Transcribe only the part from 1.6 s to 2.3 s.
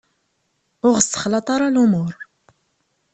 lumuṛ!